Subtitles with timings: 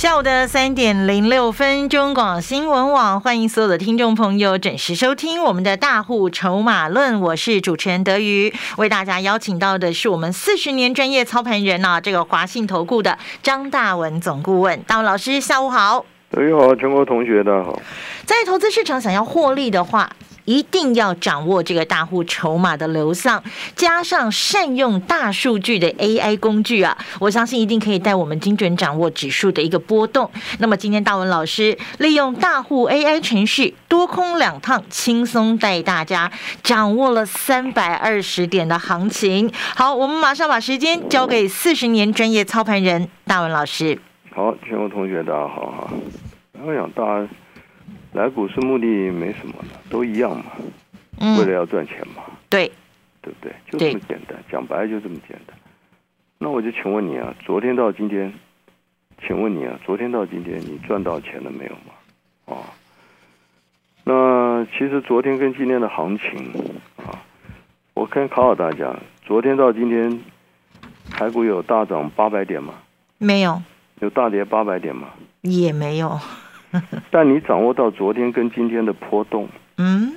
[0.00, 7.20] 下午的三点零六分，中广新闻网欢迎所有的听众朋友准时收听我们的大户筹码论。
[7.20, 14.82] 我是主持人德瑜，为大家邀请到的是我们四十年专业操盘人啊，这个华信投顾的张大文总顾问。
[14.84, 16.06] 大文老师，下午好。
[16.30, 17.78] 德瑜好，全国同学大家好。
[18.24, 20.08] 在投资市场想要获利的话。
[20.44, 23.42] 一定要掌握这个大户筹码的流向，
[23.74, 30.30] 加上善用大数据的 AI 工具啊，我相信一定可以带我们精准掌握指数的一个波动。
[30.58, 36.30] 那么今天大文老师利用大户 AI 程序多空两趟，轻松带大家
[36.62, 39.52] 掌握了三百二十点的行情。
[39.74, 43.98] 好，我们马上把时间交给四十年专业操盘人大文老师。
[44.34, 45.90] 好，全国同学大家好哈，
[46.64, 47.04] 我想大。
[48.12, 50.44] 来股市目的没什么的，都一样嘛，
[51.38, 52.70] 为了要赚钱嘛，对，
[53.22, 53.52] 对不对？
[53.70, 55.56] 就这么简单，讲白了就这么简单。
[56.38, 58.32] 那我就请问你啊，昨天到今天，
[59.26, 62.54] 请问你啊，昨天到今天你赚到钱了没有嘛？
[62.54, 62.74] 啊，
[64.04, 66.52] 那其实昨天跟今天的行情
[66.96, 67.14] 啊，
[67.94, 70.20] 我先考考大家，昨天到今天，
[71.10, 72.74] 台股有大涨八百点吗？
[73.18, 73.62] 没有。
[74.00, 75.08] 有大跌八百点吗？
[75.42, 76.18] 也没有。
[77.10, 79.48] 但你掌握到昨天跟今天的波动，
[79.78, 80.14] 嗯，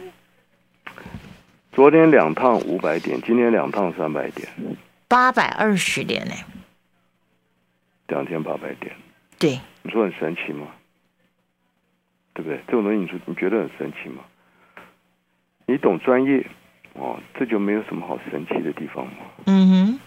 [1.71, 4.47] 昨天两趟五百点，今天两趟三百点，
[5.07, 6.33] 八百二十点呢，
[8.07, 8.95] 两千八百点，
[9.39, 10.67] 对，你说很神奇吗？
[12.35, 12.59] 对不对？
[12.67, 14.23] 这种东西你说你觉得很神奇吗？
[15.65, 16.45] 你懂专业
[16.93, 19.13] 哦，这就没有什么好神奇的地方嘛，
[19.45, 19.99] 嗯哼，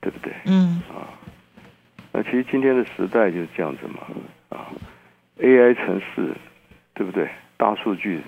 [0.00, 0.32] 对不对？
[0.46, 1.12] 嗯啊，
[2.10, 4.00] 那其实今天的时代就是这样子嘛，
[4.48, 4.72] 啊。
[5.42, 6.32] AI 城市，
[6.94, 7.28] 对不对？
[7.56, 8.20] 大数据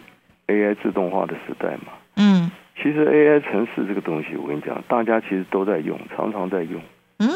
[0.49, 1.93] ，AI 自动化的时代嘛。
[2.17, 2.51] 嗯。
[2.77, 6.83] 其实 AI 城市这个东西，我跟你讲，大家其实都在用，常常在用。
[7.19, 7.29] 嗯。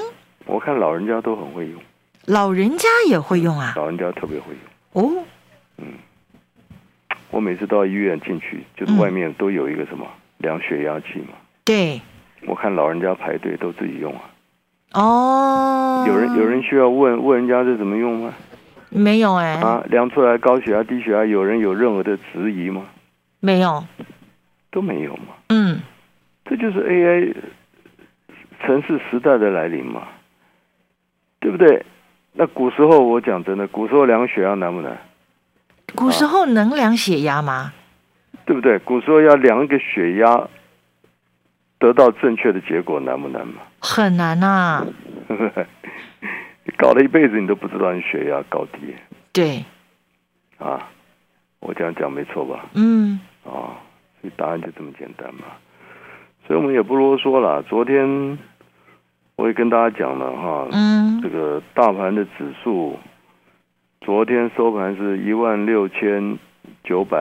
[0.46, 1.80] 我看老人家都很会用。
[2.26, 3.72] 老人家也会用啊？
[3.76, 5.04] 老人家特别会用。
[5.04, 5.24] 哦。
[5.78, 5.86] 嗯。
[7.30, 10.06] 我每次到医院进去，就是外面都有一个什么
[10.38, 11.34] 量血压计嘛。
[11.64, 12.00] 对。
[12.46, 14.30] 我看老人家排队都自己用啊。
[14.94, 16.04] 哦。
[16.08, 18.34] 有人有人需要问问人家这怎么用吗？
[18.90, 22.86] 没有哎啊，量出来高血压、低血压，有人有任何的质疑吗？
[23.40, 23.84] 没有，
[24.70, 25.34] 都没有嘛。
[25.50, 25.80] 嗯，
[26.44, 27.34] 这就是 AI
[28.64, 30.02] 城市时代的来临嘛，
[31.40, 31.84] 对不对？
[32.32, 34.96] 那古时候我讲真的，古时候量血压难不难？
[35.94, 37.72] 古时候能量血压吗？
[38.44, 38.78] 对不对？
[38.80, 40.48] 古时候要量一个血压，
[41.78, 43.62] 得到正确的结果难不难嘛？
[43.80, 44.86] 很难呐。
[46.76, 48.94] 搞了一辈子，你都不知道你血压高低。
[49.32, 49.64] 对，
[50.58, 50.88] 啊，
[51.60, 52.66] 我这样讲没错吧？
[52.74, 53.18] 嗯。
[53.44, 53.80] 啊，
[54.20, 55.44] 所以答案就这么简单嘛。
[56.46, 57.62] 所以我们也不啰嗦了。
[57.62, 58.38] 昨天
[59.36, 62.98] 我也跟大家讲了哈，嗯，这个大盘的指数，
[64.00, 66.38] 昨天收盘是一万六千
[66.84, 67.18] 九百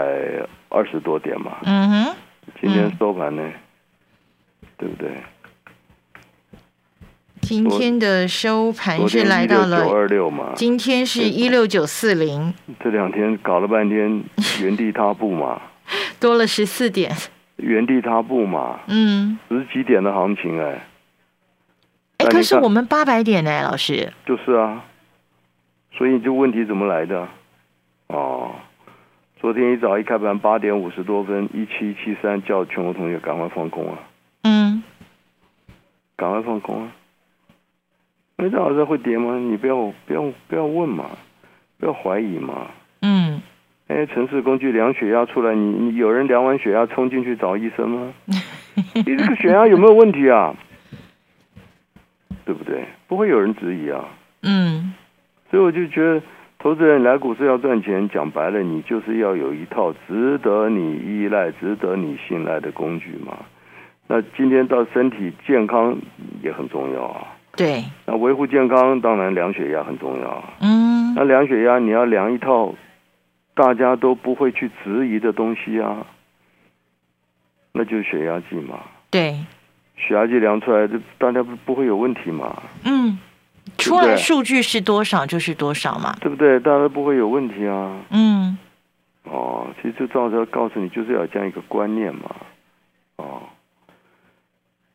[0.70, 1.58] 二十多点嘛。
[1.64, 2.16] 嗯哼。
[2.62, 3.44] 今天收盘呢，
[4.78, 5.12] 对不对？
[7.48, 10.52] 今天的收盘是来到了九二六嘛？
[10.54, 12.54] 今天是一六九四零。
[12.84, 14.22] 这两天搞了半天
[14.62, 15.62] 原地踏步嘛，
[16.20, 17.10] 多了十四点。
[17.56, 20.86] 原地踏步嘛，嗯，十几点的行情哎。
[22.18, 24.12] 哎，可是我们八百点呢，老师。
[24.26, 24.84] 就是啊，
[25.94, 27.30] 所以这问题怎么来的？
[28.08, 28.52] 哦，
[29.40, 34.00] 昨天一早一开盘八点五十多分，一七七三，叫全国同学赶快放空啊。
[34.44, 34.84] 嗯，
[36.18, 36.92] 赶快放空啊。
[38.38, 39.36] 那这好像会跌吗？
[39.38, 39.76] 你不要
[40.06, 41.06] 不要不要问嘛，
[41.80, 42.68] 不要怀疑嘛。
[43.02, 43.42] 嗯。
[43.88, 48.14] 哎，城市工具量血压出来，你你有人量完血压冲进去找医生吗？
[48.94, 50.54] 你这个血压有没有问题啊？
[52.46, 52.84] 对不对？
[53.08, 54.06] 不会有人质疑啊。
[54.44, 54.94] 嗯。
[55.50, 56.22] 所以我就觉得，
[56.60, 63.38] 投资人来股市要赚钱，讲白了，你就是要有一套值得你依赖、值得你信赖的工具嘛。
[64.08, 65.98] 那今天到身体健康
[66.44, 67.37] 也很重要啊。
[67.58, 70.44] 对，那维护健康当然量血压很重要。
[70.62, 72.74] 嗯，那量血压你要量一套
[73.56, 76.06] 大家都不会去质疑的东西啊，
[77.74, 78.80] 那就是血压计嘛。
[79.10, 79.40] 对，
[79.96, 82.62] 血压计量出来，这大家不不会有问题嘛？
[82.86, 83.18] 嗯，
[83.78, 86.60] 出来数据是多少就是多少嘛，对不对？
[86.60, 87.98] 大家不会有问题啊。
[88.12, 88.58] 嗯，
[89.24, 92.36] 哦，其实就照着告诉你，就是要这样一个观念嘛。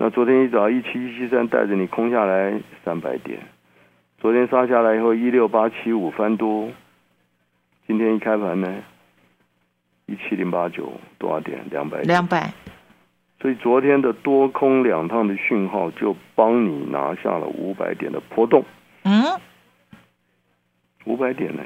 [0.02, 0.04] 哦。
[0.04, 3.38] 那昨天一早一七一七三带着你空下来三百点，
[4.18, 6.68] 昨天杀下来以后一六八七五翻多，
[7.86, 8.82] 今天一开盘呢
[10.06, 11.60] 一七零八九多少点？
[11.70, 12.02] 两百。
[12.02, 12.52] 两百。
[13.40, 18.64] 所以昨天的多空两趟的讯号就帮你拿下了五百点的波动。
[19.04, 19.22] 嗯。
[21.04, 21.62] 五百点呢？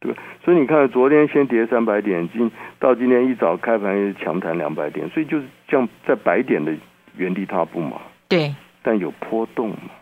[0.00, 0.22] 对吧？
[0.42, 6.74] 所以你看，昨天先跌三百点，今到今天一早开盘强弹两百点，所以就是这样在百点的
[7.20, 8.00] 原地踏步嘛。
[8.28, 8.54] 对。
[8.82, 9.92] 但有波动嘛？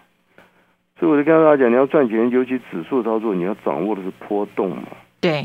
[0.99, 4.85] 所以我就跟大家讲，你要赚钱，尤其指数操作，你要掌握的是波动嘛。
[5.21, 5.45] 对。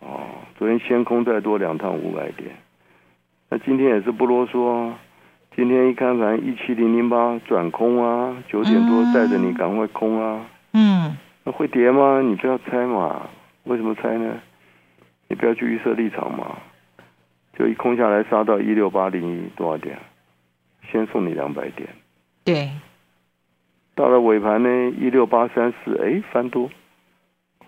[0.00, 0.20] 哦，
[0.58, 2.50] 昨天先空再多两趟五百点，
[3.50, 4.98] 那今天也是不啰嗦啊。
[5.54, 10.46] 今天一开盘一七零零八转空啊，九点多带着你赶快空啊。
[10.72, 11.16] 嗯。
[11.44, 12.22] 那会跌吗？
[12.22, 13.28] 你不要猜嘛。
[13.64, 14.34] 为什么猜呢？
[15.28, 16.56] 你不要去预设立场嘛，
[17.56, 19.98] 就一空下来杀到一六八零一多少点？
[20.90, 21.88] 先送你两百点。
[22.44, 22.70] 对。
[23.94, 24.68] 到了尾盘呢，
[24.98, 26.70] 一六八三四，哎，翻多，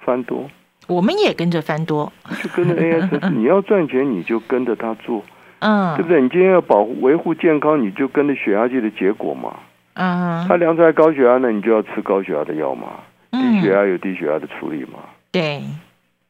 [0.00, 0.48] 翻多。
[0.86, 2.10] 我们也跟着翻多。
[2.42, 5.22] 就跟着 A S，你要赚钱你就跟着他做，
[5.58, 6.22] 嗯，对不对？
[6.22, 9.56] 你今天要保护维护健康，你就跟着血压计的结果嘛。
[9.94, 10.46] 嗯。
[10.48, 13.00] 他量出来高血压，那你就要吃高血压的药嘛。
[13.30, 15.00] 低血压有低血压的处理嘛。
[15.30, 15.62] 对，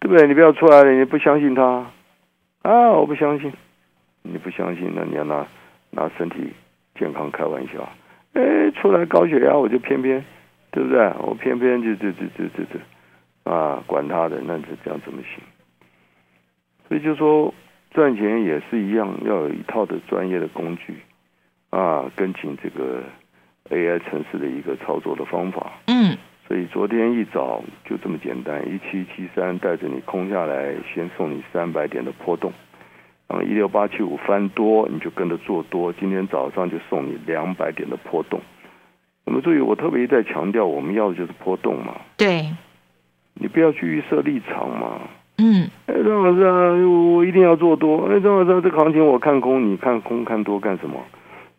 [0.01, 0.27] 对不对？
[0.27, 1.87] 你不要出来了，你不相信他
[2.63, 2.91] 啊？
[2.91, 3.53] 我不相信，
[4.23, 5.47] 你不相信，那你要拿
[5.91, 6.53] 拿身体
[7.03, 7.89] 健康开玩笑？
[8.35, 10.25] 哎，出来高血压，我就偏偏，
[10.71, 11.01] 对不对？
[11.19, 15.43] 我偏偏就就就就就就啊，管他的，那这这样怎么行？
[16.87, 17.53] 所以就说
[17.91, 20.95] 赚钱也是一样，要有一套的专业的工具
[21.71, 23.03] 啊，跟紧这个
[23.71, 25.73] AI 城市的一个操作的方法。
[25.89, 26.17] 嗯。
[26.47, 32.53] 所以昨天一早就这么简单，一七七三带着你空下来，先送你三百点的波动，
[33.41, 35.93] 一六八七五翻多，你就跟着做多。
[35.93, 38.41] 今天早上就送你两百点的波动。
[39.25, 41.95] 那么注意，我特别一再强调，我们要的就是波动嘛。
[42.17, 42.45] 对，
[43.35, 45.01] 你不要去预设立场嘛。
[45.39, 45.69] 嗯。
[45.87, 46.73] 哎，张老师啊，
[47.15, 48.09] 我一定要做多。
[48.09, 51.01] 哎，张老师，这个行情我看空，你看空看多干什么？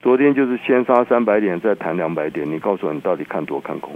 [0.02, 3.96] 昨天就是先杀三百点，再弹两百点，你告诉我，你到底看多看空？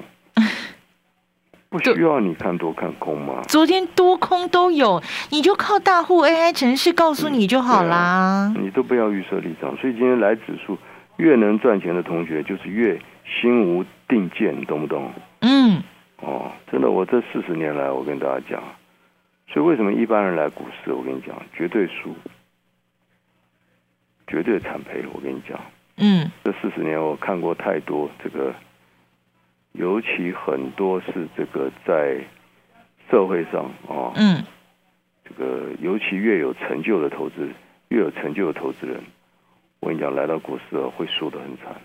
[1.77, 3.41] 不需要你看多看空吗？
[3.47, 8.53] 昨天多空都有，你就靠大户 AI 城市告诉你就好啦。
[8.59, 10.77] 你都不要预设立场，所以今天来指数
[11.17, 12.99] 越能赚钱的同学，就是越
[13.41, 15.11] 心无定见，懂不懂？
[15.41, 15.81] 嗯。
[16.19, 18.63] 哦，真的，我这四十年来，我跟大家讲，
[19.53, 22.15] 所以为什么一般人来股市，我跟你讲，绝对输，
[24.27, 25.05] 绝对惨赔。
[25.13, 25.59] 我跟你讲，
[25.97, 28.53] 嗯，这四十年我看过太多这个。
[29.77, 32.17] 尤其很多是这个在
[33.11, 34.43] 社会上啊，嗯，
[35.23, 37.47] 这个尤其越有成就的投资，
[37.89, 38.99] 越有成就的投资人，
[39.79, 41.75] 我跟你讲，来到股市会输得很惨。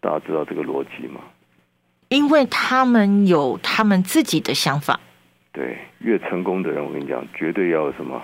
[0.00, 1.20] 大家知道这个逻辑吗？
[2.08, 5.00] 因为他们有他们自己的想法。
[5.52, 8.22] 对，越成功的人，我跟你讲，绝对要有什么？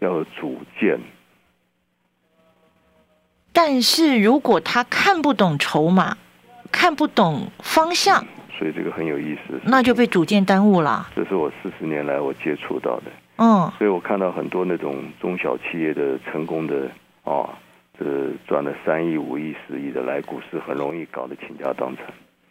[0.00, 1.00] 要有主见。
[3.54, 6.18] 但是如果他看不懂筹码。
[6.74, 8.22] 看不懂方向，
[8.58, 11.08] 所以这个很有意思，那就被主见耽误了。
[11.14, 16.90] 这是我四十年来我接触到的，嗯，所以我看到很多那种中小企业的成功的
[17.22, 17.48] 啊，
[17.96, 18.04] 这
[18.48, 22.06] 赚了三亿、五亿、十亿的来股市，很容易搞得倾家荡产。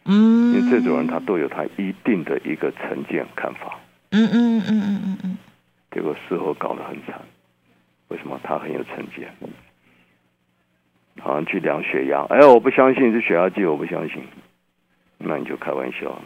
[0.06, 3.78] 嗯，因为这种人他都有他一定的一个成见看法。
[4.10, 5.38] 嗯嗯嗯嗯嗯嗯，
[5.92, 7.20] 结果事后搞得很惨，
[8.08, 8.40] 为什么？
[8.42, 9.28] 他很有成见。
[11.24, 14.22] 好像去量血压，哎，我不相信是血压计，我不相信，
[15.16, 16.20] 那你就开玩笑。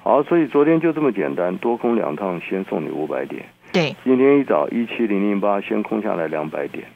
[0.00, 3.46] 好，所以昨天就这么简单，多空两趟，先送你五百点。
[3.72, 6.86] 对，今天一早一七零零八先空下来两百点，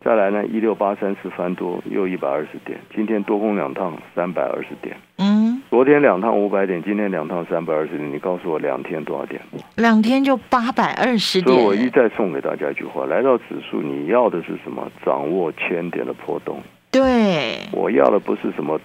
[0.00, 4.96] 再来呢一六八三四翻多又一百二十点，今天多空两趟三百二十点。
[5.18, 9.40] 嗯，昨天两趟五百点，今天两趟三百二十点，你告诉我两天多少点？
[9.76, 11.54] 两天就八百二十点。
[11.56, 14.90] 所以我一再送给大家一句话：来到指数，你要的是什么？
[15.06, 16.60] 掌握千点的波动。
[16.90, 18.80] 对，我要的不是什么，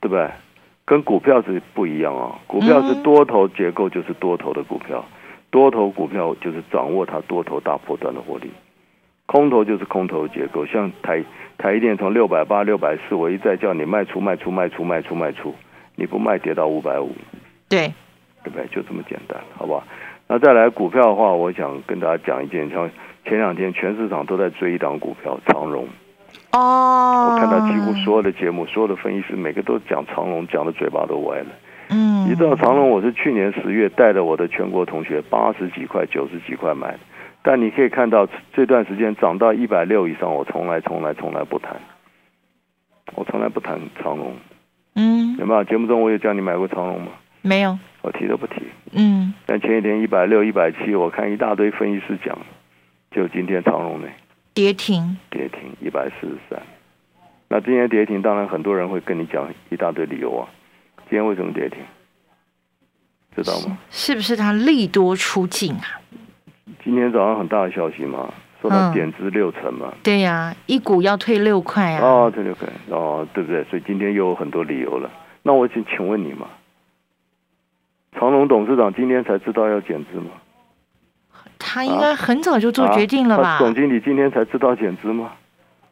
[0.00, 0.28] 对不对？
[0.84, 2.38] 跟股票是不一样啊。
[2.46, 5.04] 股票是多头结构，就是多头的股票；
[5.50, 8.48] 多头股票就是掌握它多头大波段的获利。
[9.26, 11.24] 空头就是空头结构，像台
[11.58, 15.52] 台一电从六百八、六百四，我一再叫你卖出、卖出、卖出、卖出、卖出，
[15.98, 17.10] 你不卖跌到五百五，
[17.68, 17.92] 对，
[18.44, 18.64] 对不对？
[18.68, 19.82] 就这么简单，好不好？
[20.28, 22.88] 那再来股票的话，我想跟大家讲一件，像
[23.24, 25.88] 前两天全市场都在追一档股票长荣。
[26.52, 31.46] 哦，我看到几乎所有的节目，所有的分析师每个都讲长隆，讲的嘴巴都歪了。
[31.90, 36.96] 嗯，你知道长隆，我是去年十月带着我的全国同学八十几块、九十几块买，
[37.42, 41.74] 但你可以看到这段时间涨到一百六以上，我从来从来从来不谈，
[43.14, 44.36] 我从来不谈长龙。
[45.00, 47.12] 嗯，有没有节目中我有叫你买过长龙吗？
[47.40, 48.56] 没有，我提都不提。
[48.90, 52.36] 嗯，但前几天一百六、一百七，我看一大堆分析师讲，
[53.12, 54.08] 就今天长隆呢
[54.52, 56.60] 跌停，跌停一百四十三。
[57.46, 60.48] 那今天跌停，当然很多人会跟你讲一大堆理由啊。
[61.08, 61.78] 今天为什么跌停？
[63.36, 63.78] 知道吗？
[63.88, 66.02] 是不是它利多出尽啊？
[66.82, 69.92] 今天早上很大的消息嘛，说到减资六成嘛。
[70.02, 72.00] 对呀、一股要退六块啊。
[72.02, 73.64] 哦，退六块，哦，对不对？
[73.64, 75.10] 所以今天又有很多理由了。
[75.42, 76.46] 那我请请问你嘛，
[78.18, 80.30] 长隆董事长今天才知道要减资吗？
[81.58, 83.58] 他应该很早就做决定了吧？
[83.58, 85.32] 总经理今天才知道减资吗？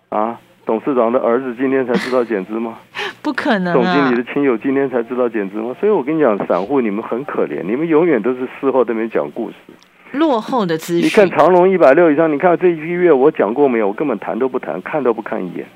[0.08, 2.78] 啊，董事长的儿子今天才知道减资吗？
[3.23, 4.16] 不可能总经啊理！
[4.16, 5.75] 的亲友今天才知道减资吗？
[5.80, 9.56] 所以我跟你讲，散户你们很可怜，你们永远都是事后在那边讲故事。
[10.18, 13.88] 落后的资你看，长隆一百六以上，你看这一个月我讲过没有？
[13.88, 15.66] 我根本谈都不谈，看都不看一眼。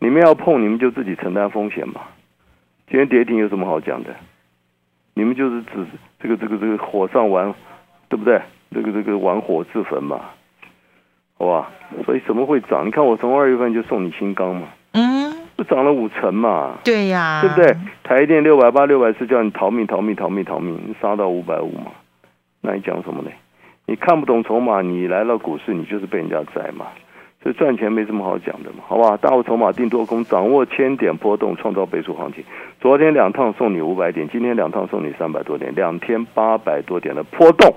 [0.00, 2.00] 你们要碰，你们就自己承担风险嘛。
[2.88, 4.10] 今天跌停有什么好讲的？
[5.14, 5.86] 你们就是指
[6.20, 7.52] 这个这个这个火上玩，
[8.08, 8.40] 对不对？
[8.72, 10.20] 这个这个玩火自焚嘛，
[11.38, 11.70] 好吧？
[12.04, 12.86] 所以怎么会涨？
[12.86, 17.76] 你看我从二月份就送你新钢嘛，嗯，就涨了五成嘛，对呀、对不对？？
[18.04, 21.90] 台电六百八、六百四叫你逃命、逃命、逃命、逃命，你杀到五百五嘛？
[22.60, 23.30] 那你讲什么呢？
[23.88, 26.88] 你看不懂筹码，你来到股市，你就是被人家宰嘛。
[27.42, 29.16] 所以赚钱没什么好讲的嘛，好吧？
[29.16, 32.44] 大户筹码定多空，掌握千点波动，创造倍数行情。
[32.82, 37.74] 昨天两趟送你五百点，今天两趟送你三百多点，两天八百多点的波动，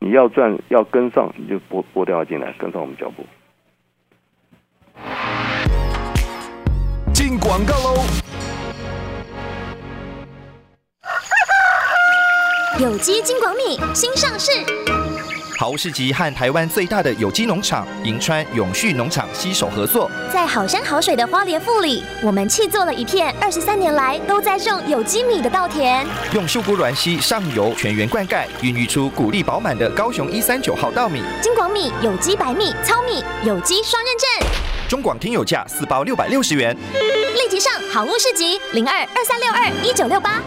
[0.00, 3.22] 你要赚要跟上，你就拨拨电话进来，跟上我们脚步。
[7.12, 8.33] 进广告喽！
[12.80, 14.50] 有机金广米新上市，
[15.56, 26.04] 好物市集和台湾最大的有机农场银川永续农场携手合作，在好山好水的花莲富里，我们砌做了一片二十三年来都在种有机米的稻田。
[26.32, 31.22] 用秀姑峦溪上游全员灌溉，孕育出谷粒饱满的高雄一三九号稻米。
[31.40, 34.50] 金广米有机白米、糙米有机双认证，
[34.88, 36.76] 中广听友价四包六百六十元。
[37.34, 40.42] 立即上好物市集零二二三六二一九六八。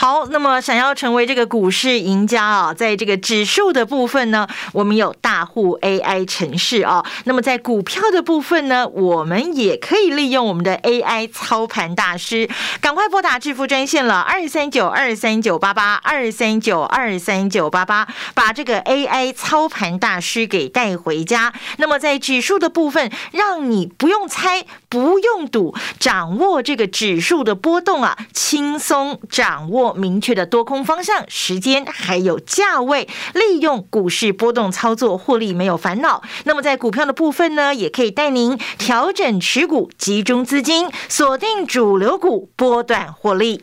[0.00, 7.04] 好，那么想要成为这个股市赢家啊，在这个指数的部分呢，我们有大户 AI 城市啊。
[7.24, 12.48] 那么在股票的部分呢，我们也可以利用我们的 AI 操盘大师，
[12.80, 21.52] 赶快拨打致富专线了，二三九二三九八八二三九二三九八八，把这个 AI 操盘大师给带回家。
[21.78, 36.22] 那么在指数的部分，让你不用猜，不用赌，掌握这个指数的波动啊，轻松掌握明确的多空方向、时间还有价位，利用股市波动操作获利没有烦恼。
[36.44, 43.62] 那么在股票的部分呢，也可以带您调整持股，集中资金，锁定主流股，波段获利。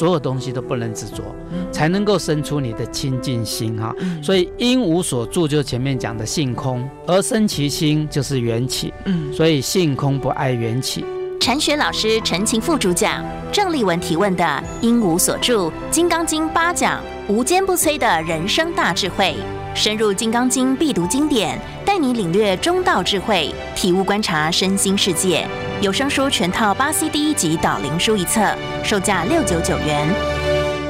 [0.00, 1.22] 所有东西都不能执着，
[1.70, 3.94] 才能够生出你的清净心哈。
[4.22, 8.94] 所以因无所住，就前面讲的性空，而生其心就是缘起。
[9.04, 11.04] 嗯，所以性空不爱缘起。
[11.38, 19.36] 陈学老师陈情副主讲，郑立文提问的“因无所住”《金刚经》八讲，无坚不摧的人生大智慧，
[19.74, 25.46] 深入《金刚经》必读经典，带你领略中道智慧，体悟观察身心世界。
[25.80, 30.06] 有声书全套八 CD，一集导灵书一册，售价六九九元。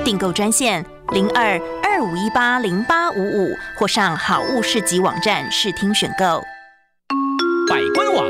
[0.05, 6.43] 订购专线零二二五一八零八五五，或上好物市集网站试听选购。
[7.69, 8.27] 百官网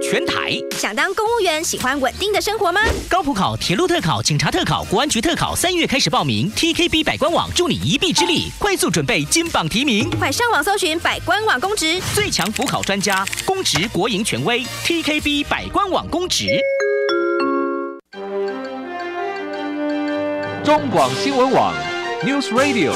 [0.00, 2.80] 全台，想当公务员，喜欢稳定的生活吗？
[3.08, 6.50] 高普考、铁路特考、警察特考、国安局特考，三月开始报名。
[6.52, 10.08] TKB 百官网助你一臂之力，快速准备金榜题名。
[10.18, 12.00] 快上网搜寻百官网公职。
[12.14, 16.46] 最强辅考专家，公职国营权威，TKB 百官网公职。
[20.64, 21.74] 中广新闻网
[22.22, 22.92] News Radio。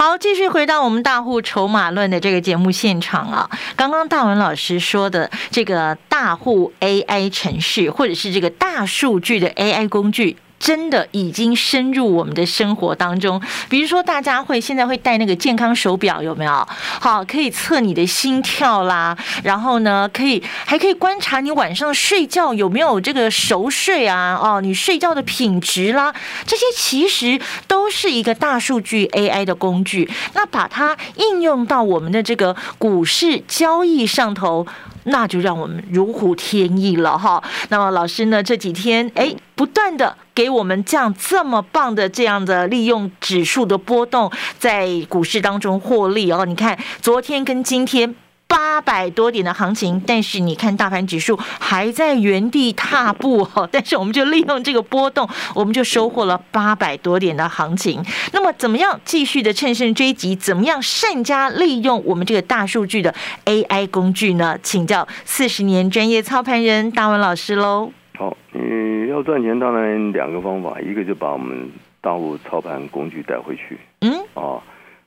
[0.00, 3.50] 好，继续回到我们大户筹码论的这个节目现场啊。
[3.76, 10.38] 刚刚大文老师说的这个大户 AI 程序，或者是这个大数据的 AI 工具。
[10.60, 13.42] 真的已经深入我们的生活当中。
[13.68, 16.68] 比如说，大家会现在会戴那个健康手表，有没有？
[17.00, 26.14] 好，可以测你的心跳啦，然后呢，可以还可以观察你晚上睡觉有没有这个熟睡啊，哦，你睡觉的品质啦，
[26.44, 30.08] 这些其实都是一个大数据 AI 的工具。
[30.34, 34.66] 那把它应用到我们的这个股市交易上头。
[35.04, 37.42] 那就让我们如虎添翼了哈。
[37.68, 38.42] 那么老师呢？
[38.42, 46.44] 这几天哎，不断的给我们这样这么棒的这样的利用指数的波动，在股市当中获利哦。
[46.44, 48.14] 你看昨天跟今天。
[48.50, 58.04] 八百多点的行情，但是你看大盘指数还在原地踏步哈，但是我们就利用这个波动， 我们就收获了八百多点的行情。
[58.32, 60.34] 那么怎么样继续的趁胜追击？
[60.34, 63.14] 怎么样善加利用我们这个大数据的
[63.44, 64.58] AI 工具呢？
[64.60, 67.92] 请教四十年专业操盘人大文老师喽。
[68.18, 74.58] 好，你要赚钱，当然两个方法，一个就把我们大陆操盘工具带回去，嗯，啊，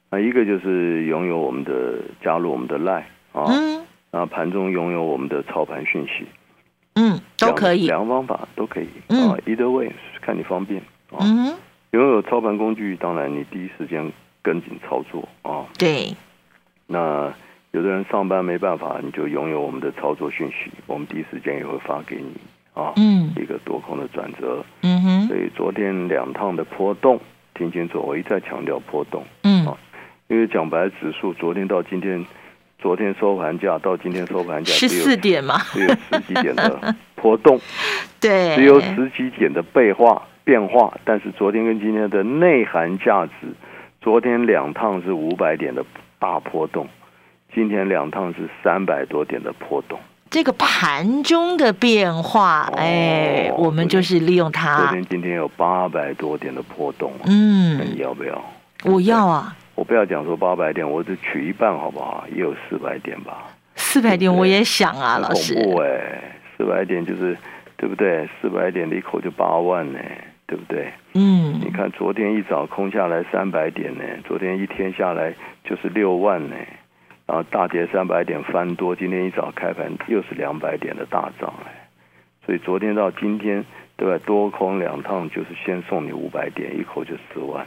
[0.09, 3.03] 那一个就是拥有我们的加入我们的 Line。
[3.33, 3.51] 啊，
[4.11, 6.25] 那盘中拥有我们的操盘讯息，
[6.93, 10.79] 嗯，都可以，两个方法都可以，啊，either way，看你方便，
[11.19, 11.51] 嗯，
[11.91, 14.11] 拥有操盘工具，当然你第一时间
[14.43, 16.15] 跟紧操作啊，对，
[16.85, 17.33] 那
[17.71, 22.35] 有的人上班没办法，你就拥有我们的操作讯息，我们第一时间也会发给你，
[22.79, 27.19] 啊，嗯，一个多空的转折，嗯哼，所以昨天两趟的波动，
[27.55, 29.75] 听清楚，我一再强调波动，嗯，啊，
[30.27, 32.23] 因为讲白指数昨天到今天。
[32.83, 37.57] 昨天收盘价到今天收盘价十四点嘛，只有十几点的 波动，
[38.19, 40.93] 对，只有十几点的变化变化。
[41.05, 43.47] 但是昨天跟今天的内涵价值，
[44.01, 45.85] 昨天两趟是五百点的
[46.19, 46.85] 大波动，
[47.55, 49.97] 今天两趟是三百多点的波动。
[50.29, 54.75] 这个盘中的变化，哎，我们就是利用它。
[54.81, 58.43] 昨天今天有八百多点的波动，嗯，你要不要？
[58.83, 59.55] 我要啊。
[59.75, 62.25] 我不要讲说八百点，我只取一半好不好？
[62.33, 63.47] 也有四百点吧。
[63.75, 65.55] 四百点我也想啊，老师。
[65.55, 67.35] 恐怖哎，四百点就是
[67.75, 68.29] 对不对？
[68.39, 69.99] 四百点的一口就八万呢，
[70.45, 70.91] 对不对？
[71.15, 71.59] 嗯。
[71.59, 76.55] 你看昨天一早空下来三百点呢，昨天一天下来就是六万呢，
[77.25, 81.89] 然后大跌三百点翻多，今天一早开盘又是两百点的大涨哎，
[82.45, 83.65] 所以昨天到今天
[83.97, 84.23] 对吧？
[84.25, 87.65] 多空两趟就是先送你五百点，一口就四万。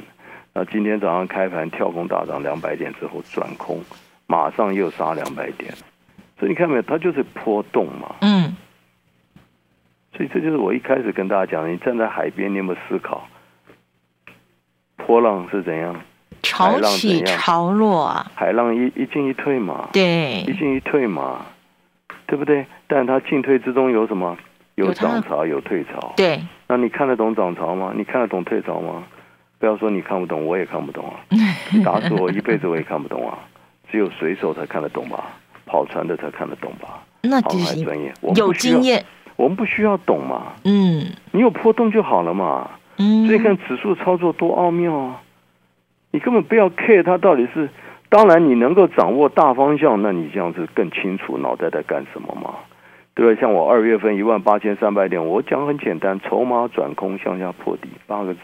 [0.59, 3.79] 那今天早上开盘跳空大涨两百点之后转空，
[4.27, 5.71] 马上又杀两百点，
[6.39, 8.17] 所以你看没有，它就是波动嘛。
[8.23, 8.57] 嗯。
[10.17, 13.29] 所以这就是我一开始跟大家讲的，你站在海边，你有没有思考，
[14.97, 15.95] 波浪是怎样？
[16.43, 18.27] 潮起潮落啊。
[18.35, 19.91] 海浪一一进一退嘛。
[19.93, 20.41] 对。
[20.47, 21.45] 一进一退嘛，
[22.27, 22.65] 对不对？
[22.87, 24.35] 但它进退之中有什么？
[24.77, 26.15] 有涨潮，有退潮。
[26.17, 26.41] 对。
[26.67, 27.93] 那你看得懂涨潮吗？
[27.95, 29.05] 你看得懂退潮吗？
[29.59, 31.17] 不要说你看不懂，我也看不懂啊！
[31.85, 33.39] 打死我一辈子我也看不懂啊！
[33.91, 35.33] 只有水手才看得懂吧？
[35.65, 37.03] 跑船的才看得懂吧？
[37.23, 39.05] 那就是专业，有经验。
[39.37, 40.53] 我们不需要懂嘛？
[40.65, 42.71] 嗯，你有波动就好了嘛。
[42.99, 45.21] 嗯，所以看指数操作多奥妙啊！
[46.11, 47.69] 你根本不要 care 它到底是，
[48.09, 52.55] 当然你能够掌握大方向，那你这样子更清楚脑袋在干什么嘛？
[53.15, 53.41] 对不对？
[53.41, 58.41] 像我二月份一万八千三百点，我讲很简单，筹码转空向下破底八个字。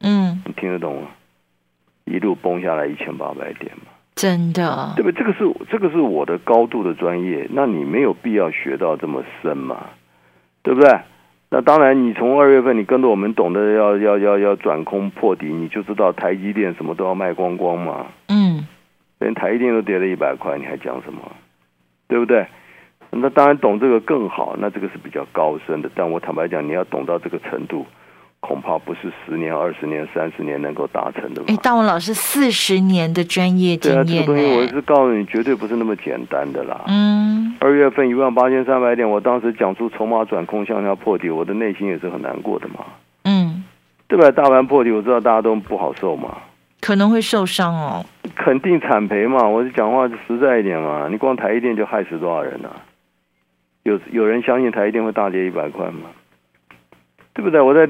[0.00, 1.08] 嗯，你听得懂吗？
[2.06, 5.22] 一路崩下来一千八百点嘛，真的，对不对？
[5.22, 9.86] 这个是这个是我的高度的专业，那你没有必要学到这么深嘛，
[10.62, 10.98] 对不对？
[11.50, 18.06] 那当然，你从二月份你跟着我们懂得要要要要转空破底，你就知道台积电什么都要卖光光嘛。
[18.28, 18.66] 嗯，
[19.18, 21.20] 连台积电都跌了一百块，你还讲什么？
[22.08, 22.46] 对不对？
[23.10, 25.90] 那当然懂这个更好，那这个是比较高深的。
[25.94, 27.86] 但我坦白讲，你要懂到这个程度。
[28.40, 31.42] 恐怕不是十年、二十年、三十年能够达成的。
[31.46, 36.80] 哎，大文老师四十年的专业经验，对啊，这个东西我是告诉你，绝对不是那么简单的啦。
[36.86, 42.84] 嗯，二月份一万八千三百点，我当时讲出筹码转空向下破底，我的内心也是很难过的嘛。
[43.24, 43.62] 嗯，
[44.08, 44.30] 对吧？
[44.30, 46.38] 大盘破底，我知道大家都不好受嘛，
[46.80, 49.46] 可能会受伤哦，肯定惨赔嘛。
[49.46, 52.70] 我是讲话实在一点嘛，你光台一电就害死多少人呢？
[53.82, 56.08] 有有人相信台一电会大跌一百块吗？
[57.40, 57.58] 对不对？
[57.58, 57.88] 我在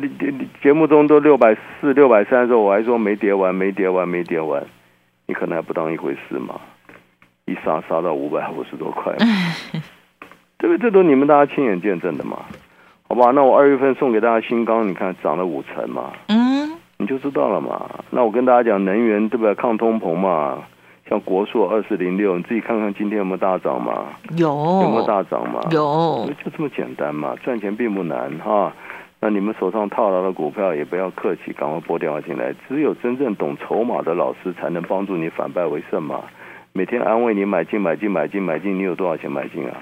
[0.62, 4.62] 节目中都六百四、六百三的时候，我还说没跌完，没跌完，没跌完，
[5.26, 6.54] 你可能还不当一回事嘛？
[7.46, 9.12] 一杀杀到五百五十多块，
[10.56, 10.78] 对不对？
[10.78, 12.38] 这都你们大家亲眼见证的嘛？
[13.08, 16.12] 好吧，那我二月份送给大家新钢，你看涨了五成嘛？
[16.28, 17.90] 嗯，你就知道了嘛？
[18.10, 19.52] 那我跟大家讲能源，对不对？
[19.56, 20.58] 抗通膨嘛？
[21.08, 24.04] 像国硕二四零六，你自己看看今天有没有大涨嘛？
[24.36, 24.46] 有，
[24.84, 25.58] 有没有大涨嘛？
[25.72, 27.34] 有，就这么简单嘛？
[27.42, 28.72] 赚钱并不难哈。
[29.22, 32.54] 那你们手上套牢的股票也不要客气，赶快拨电话进来。
[32.66, 36.22] 只有真正懂筹码的老师，才能帮助你反败为胜嘛。
[36.72, 39.76] 每天安慰你买进买进买进买进，你有多少钱买进啊？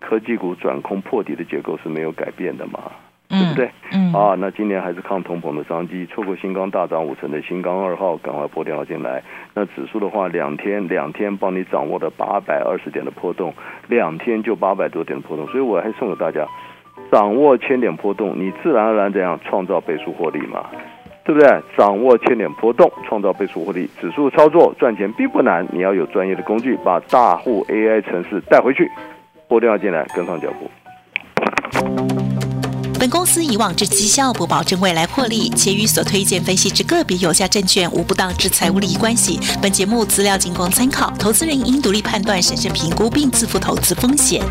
[0.00, 2.80] 科技股转空破底的结构是没有改变的嘛，
[3.28, 3.70] 对不对？
[3.92, 9.22] 嗯，啊，那今年还是抗通膨的商机，错过新钢大涨五成的新钢二号，赶快拨电话进来。
[9.54, 13.54] 那指数的话，两天两天帮你掌握了八百二十点的波动，
[13.88, 16.46] 两天就八百多点的波动，所以我还送给大家，
[17.14, 20.66] 掌握千点波动，你自然而然怎样创造倍数获利嘛，
[21.24, 21.48] 对不对？
[21.78, 28.90] 掌握千点波动，创造倍数获利，指数操作赚钱并不难，你要有专业的工具，把大户 AI 城市带回去，
[29.46, 30.68] 拨电话进来跟上脚步。
[32.98, 39.38] 本公司以往之绩效不保证未来获利，且与所推荐分析之个别有价证券无不当之财务利益关系。
[39.62, 44.42] 本节目资料仅供参考，投资人应独立判断、审慎评估并自负投资风险。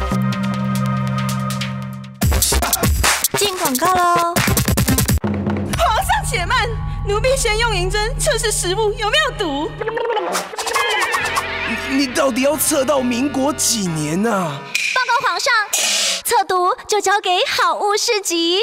[3.74, 4.34] 广告喽！
[5.78, 6.70] 皇上且慢，
[7.08, 9.72] 奴婢先用银针测试食物有没有毒。
[11.90, 14.62] 你到底要测到民国几年呢、啊？
[14.94, 15.52] 报告皇上，
[16.24, 18.60] 测毒就交给好物市集。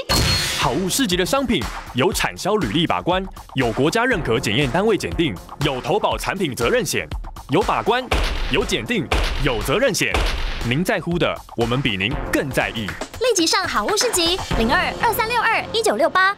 [0.61, 1.63] 好物市集的商品
[1.95, 7.09] 有产销履历把关，有国家认可检验单位检定，有投保产品责任险，
[7.49, 8.05] 有把关，
[8.53, 9.05] 有检定，
[9.43, 10.13] 有责任险。
[10.69, 12.87] 您在乎的，我们比您更在意。
[13.41, 16.37] 集上好物市集零二二三六二一九六八。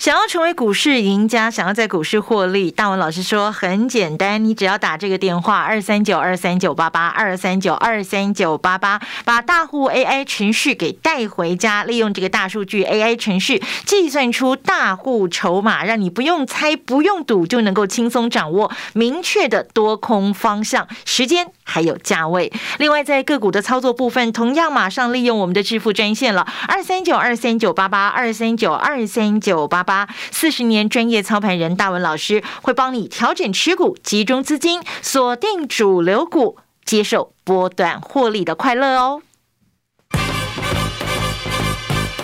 [0.00, 22.50] 想要成为股市赢家，想要在股市获利，大文老师说很简单，你只要打这个电话二三九二三九八八二三九二三九八八，把大户 AI 程序给带回家，利用这个大数据 AI 程序计算出大户筹码，让你不用猜、不用赌，就能够轻松掌握明确的多空方向、时间还有价位。
[22.78, 29.89] 另外，在个股的操作部分，同样马上利用我们的致富专线了，二三九二三九八八二三九二三九八八。
[29.90, 39.22] 八四十年专业操盘人大文老师会帮你调整持股，集中资金，锁定主流股，接受波段获利的快乐哦。